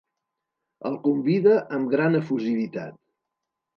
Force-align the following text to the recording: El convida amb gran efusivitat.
El 0.91 0.95
convida 1.03 1.59
amb 1.77 1.93
gran 1.93 2.21
efusivitat. 2.21 2.99